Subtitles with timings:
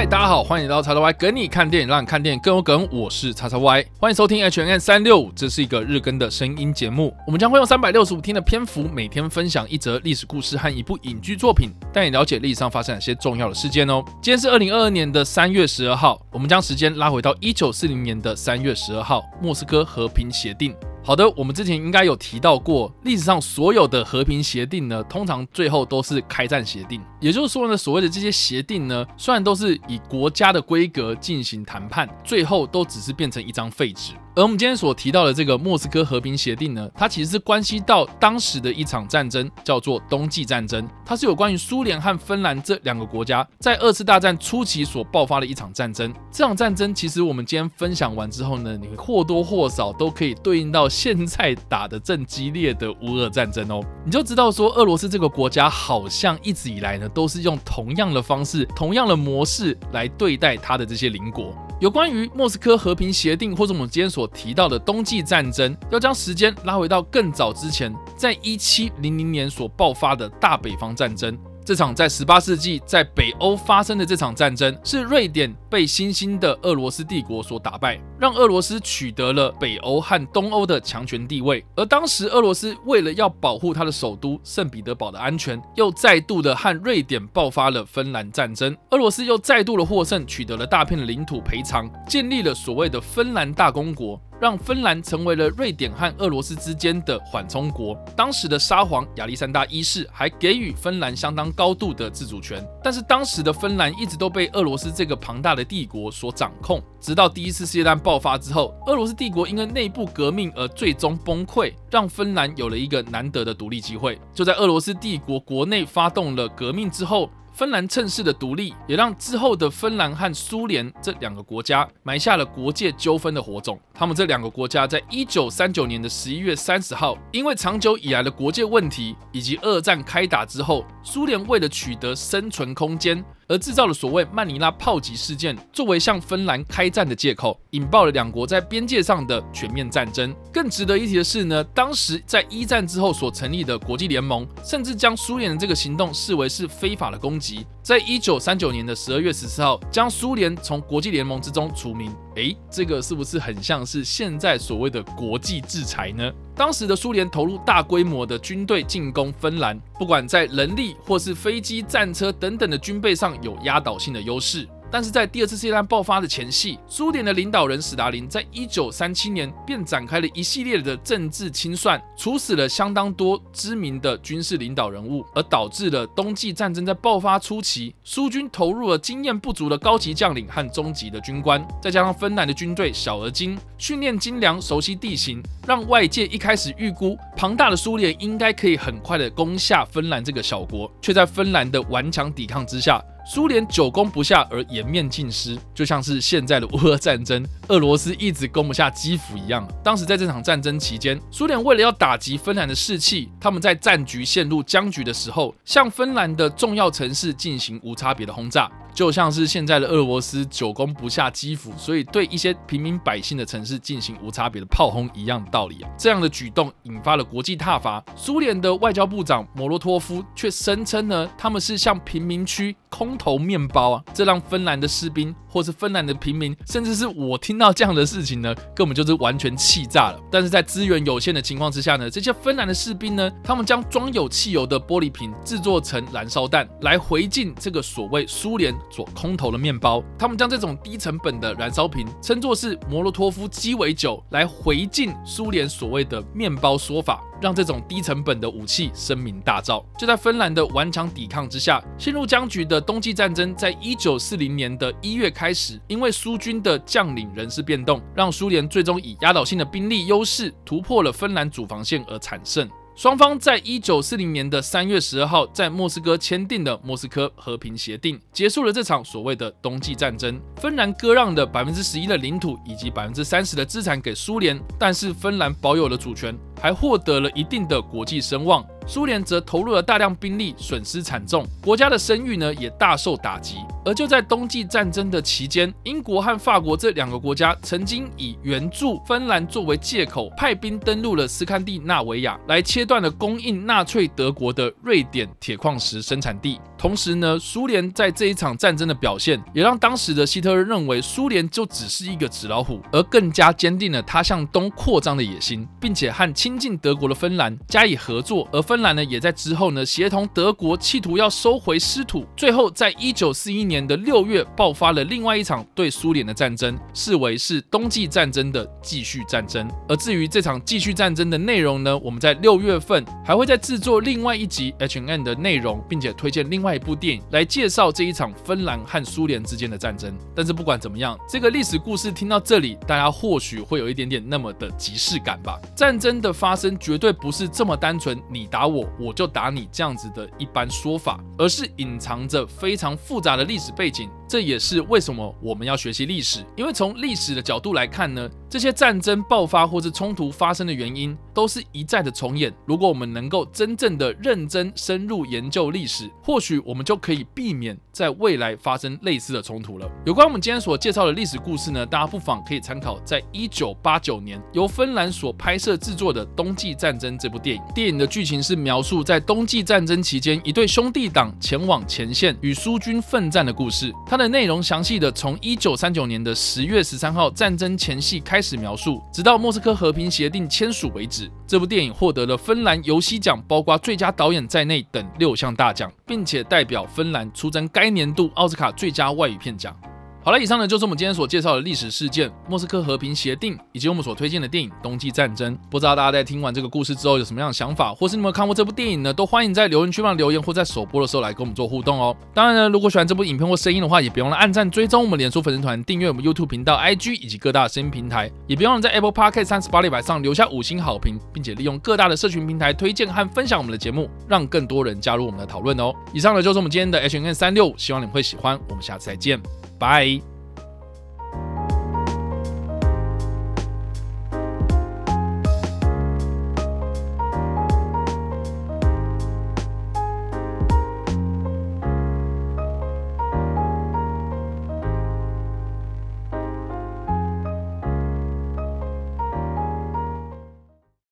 [0.00, 2.88] 嗨，大家好，欢迎来到叉叉 Y 跟你看电影，让你看电影更有梗。
[2.90, 7.14] 我是叉叉 Y，欢迎收听 H N N 三六五，这是一个日更的声音节目。
[7.26, 14.02] 我们将会用三百六十五天的篇幅，每天分享一则历史故事和一部影剧作品，带你了解历史上发生哪些重要的事件哦。
[14.22, 20.74] 今天是二零二二年的三月十二号，我们将时间拉回到一九四零年的三月十二号，莫斯科和平协定。
[21.02, 27.00] 好的，我们之前应该有提到过，历史上所有的和平协定呢，通常最后都是开战协定。
[27.20, 34.12] 也就是说呢，所谓的这些协定呢，虽然都是以国家的规格进行谈判，最后都只是变成一张废纸。
[34.36, 40.88] 而我们今天所提到的这个莫斯科和平协定呢，它其实是关系到当时的一场战争，叫做冬季战争。
[41.04, 46.14] 它是有关于苏联和芬兰这两个国家在二次大战初期所爆发的一场战争。
[46.30, 53.84] 这场战争其实我们今天分享完之后呢，你或多或少都可以对应到现在打的正激烈的乌俄战争哦。
[54.04, 61.52] 你就知道说，俄罗斯这个国家好像一直以来呢，都是用同样的方式、同样的模式来对待它的这些邻国。
[61.80, 71.38] 有关于莫斯科和平协定，或者我们今天所提到的冬季战争，要将时间拉回到更早之前，在一七零零年所爆发的大北方战争。
[71.64, 81.64] 这场在十八世纪在北欧发生的这场战争，是瑞典被新兴的俄罗斯帝国所打败，让俄罗斯取得了北欧和东欧的强权地位。
[81.76, 88.76] 而当时俄罗斯为了要保护他的首都圣彼得堡的安全，又再度的和瑞典爆发了芬兰战争。
[88.90, 94.20] 俄罗斯又再度的获胜，取得了大片的领土赔偿，建立了所谓的芬兰大公国。
[94.40, 97.94] 让芬兰成为了瑞典和俄罗斯之间的缓冲国。
[98.16, 106.82] 当时的沙皇亚历山大一世还给予芬兰相当高度的自主权，但是当时的芬兰一直都被俄罗斯这个庞大的帝国所掌控。
[107.00, 114.18] 直到第一次世界大战爆发之后，俄罗斯帝国因为内部革命而最终崩溃，让芬兰有了一个难得的独立机会。
[114.32, 117.30] 就在俄罗斯帝国国内发动了革命之后。
[117.60, 123.78] 芬兰趁势的独立，也让之后的芬兰和苏联这两个国家埋下了国界纠纷的火种。
[123.92, 133.22] 他们这两个国家在一九三九年的十一月三十号，因为长久以来的国界问题以及二战开打之后，苏联为了取得生存空间。
[133.50, 140.32] 而制造了所谓曼尼拉炮击事件，作为向芬兰开战的借口，引爆了两国在边界上的全面战争。
[140.52, 147.66] 更值得一提的是呢，当时在一战之后所成立的国际联盟，甚至将苏联的这个行动视为是非法的攻击。
[147.82, 152.14] 在一九三九年的十二月十四号，将苏联从国际联盟之中除名。
[152.36, 156.30] 诶，这个是不是很像是现在所谓的国际制裁呢？
[156.54, 164.68] 当时的苏联投入大规模的军队进攻芬兰，不管在人力或是飞机、战车等等的军备上有压倒性的优势。
[164.90, 193.02] 但是在第二次世界大战爆发的前夕，苏联的领导人史达林在一九三七年便展开了一系列的政治清算，处死了相当多知名的军事领导人物，而导致了冬季战争在爆发初期，苏军投入了经验不足的高级将领和中级的军官，再加上芬兰的军队小而精，训练精良，熟悉地形，让外界一开始预估庞大的苏联应该可以很快的攻下芬兰这个小国，却在芬兰的顽强抵抗之下。
[193.26, 199.66] 苏联久攻不下而颜面尽失，就像是现在的乌俄战争，俄罗斯一直攻不下基辅一样。
[199.84, 208.70] 当时在这场战争期间，苏联为了要打击芬兰的士气，他们在战局陷入僵局的时候，向芬兰的重要城市进行无差别的轰炸。
[208.92, 215.88] 就像是现在的俄罗斯久攻不下基辅，所以对一些平民百姓的城市进行无差别的炮轰一样的道理啊。
[215.96, 218.02] 这样的举动引发了国际挞伐。
[218.16, 230.20] 苏联的外交部长莫洛托夫却声称呢，他们是向贫民区空投面包啊，这让芬兰的士兵或是芬兰的平民，甚至是我听到这样的事情呢，根本就是完全气炸了。
[230.30, 238.74] 但是在资源有限的情况之下呢，这些芬兰的士兵呢，他们将装有汽油的玻璃瓶制作成燃烧弹，来回敬这个所谓苏联。
[238.90, 249.84] 所空投的面包，他们将这种低成本的燃烧瓶称作是摩洛托夫鸡尾酒，来回敬苏联所谓的面包说法，让这种低成本的武器声名大噪。
[249.98, 262.68] 就在芬兰的顽强抵抗之下，陷入僵局的冬季战争，在一九四零年的一月开始，因为苏军的将领人事变动，让苏联最终以压倒性的兵力优势突破了芬兰主防线而产生。
[262.96, 270.38] 双方在一九四零年的三月十二号在莫斯科签订的莫斯科和平协定，结束了这场所谓的冬季战争。
[270.56, 276.36] 芬兰割让的百分之十一的领土以及百分之三十的资产给苏联，但是芬兰保有了主权。
[276.60, 278.62] 还获得了一定的国际声望。
[278.86, 283.56] 苏联则投入了大量兵力，损失惨重，国家的声誉呢也大受打击。
[283.84, 296.60] 而就在冬季战争的期间，英国和法国这两个国家曾经以援助芬兰作为借口，派兵登陆了斯堪的纳维亚，来切断了供应纳粹德国的瑞典铁矿石生产地。
[296.76, 308.48] 同时呢，苏联在这一场战争的表现，也让当时的希特勒认为苏联就只是一个纸老虎，而更加坚定了他向东扩张的野心，并且和亲近德国的芬兰加以合作。
[308.50, 312.24] 而芬兰呢，也在之后呢，协同德国企图要收回失土。
[312.34, 319.70] 最后，在一九四一年的六月，爆发了另外一场对苏联的战争，视为是冬季战争的继续战争。
[319.88, 330.12] 而至于这场继续战争的内容呢，我们在六月份还会再制作另外一集 H N 的内容，并且推荐另外一部电影来介绍这一场芬兰和苏联之间的战争。
[330.34, 335.56] 但是不管怎么样，这个历史故事听到这里，大家或许会有一点点那么的即视感吧。
[335.76, 338.88] 战争的发生绝对不是这么单纯，你打我。
[338.98, 344.19] 我就打你这样子的一般说法，而是隐藏着非常复杂的历史背景。
[344.30, 352.54] 这也是为什么我们要学习历史，因为从历史的角度来看呢，这些战争爆发或是冲突发生的原因都是一再的重演。
[352.64, 359.90] 如果我们能够真正的认真深入研究历史，或许我们就可以避免在未来发生类似的冲突了。
[360.06, 367.62] 有关我们今天所介绍的历史故事呢，大家不妨可以参考在一九八九年由芬兰所拍摄制作的《冬季战争》这部电影。
[367.74, 373.92] 电影的剧情是描述在冬季战争期间，一对兄弟党前往前线与苏军奋战的故事。
[374.06, 381.30] 它的内容详细的从一九三九年的十月十三号战争前夕开始描述，直到莫斯科和平协定签署为止。
[381.46, 389.74] 这部电影获得了芬兰游戏奖，包括最佳导演在内等六项大奖，并且代表芬兰出征该年度奥斯卡最佳外语片奖。
[390.22, 395.56] 好了，以上呢就是我们今天所介绍的历史事件——莫斯科和平协定，以及我们所推荐的电影《冬季战争》。
[395.70, 399.14] 不知道大家在听完这个故事之后有什么样的想法，或是你们看过这部电影呢？
[399.14, 402.14] 都欢迎在留言区上留言，或在首播的时候来跟我们做互动哦。
[402.34, 415.94] 当然呢，如果喜欢这部影片或声音的话，也别忘了按赞、追踪我们脸书粉丝团、订阅我们 YouTube 频道、IG 以及各大声音平台，也别忘了在 Apple Podcast 三十八里百上留下五星好评，并且利用各大的社群平台推荐和分享我们的节目，让更多人加入我们的讨论哦。
[416.12, 418.60] 以上呢就是我们今天的 H N 三六，希望你们会喜欢。
[418.68, 419.40] 我们下次再见，
[419.80, 420.22] Bye.